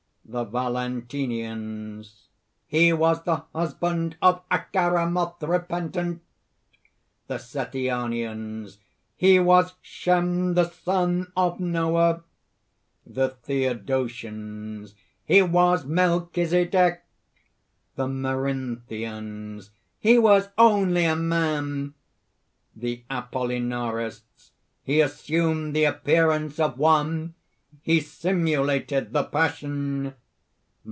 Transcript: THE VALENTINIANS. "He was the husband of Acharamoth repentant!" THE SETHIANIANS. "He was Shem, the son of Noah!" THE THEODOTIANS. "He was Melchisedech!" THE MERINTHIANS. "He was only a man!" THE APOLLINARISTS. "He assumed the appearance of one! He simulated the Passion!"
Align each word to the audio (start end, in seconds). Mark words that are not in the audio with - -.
THE 0.23 0.45
VALENTINIANS. 0.45 2.29
"He 2.65 2.93
was 2.93 3.21
the 3.25 3.43
husband 3.53 4.15
of 4.21 4.41
Acharamoth 4.49 5.43
repentant!" 5.43 6.21
THE 7.27 7.37
SETHIANIANS. 7.37 8.77
"He 9.17 9.39
was 9.41 9.73
Shem, 9.81 10.53
the 10.53 10.69
son 10.69 11.33
of 11.35 11.59
Noah!" 11.59 12.23
THE 13.05 13.35
THEODOTIANS. 13.43 14.95
"He 15.25 15.41
was 15.41 15.85
Melchisedech!" 15.85 17.01
THE 17.97 18.07
MERINTHIANS. 18.07 19.69
"He 19.99 20.17
was 20.17 20.49
only 20.57 21.03
a 21.03 21.15
man!" 21.17 21.93
THE 22.73 23.03
APOLLINARISTS. 23.09 24.51
"He 24.83 25.01
assumed 25.01 25.75
the 25.75 25.83
appearance 25.83 26.57
of 26.57 26.77
one! 26.79 27.33
He 27.81 27.99
simulated 27.99 29.11
the 29.11 29.25
Passion!" 29.25 30.13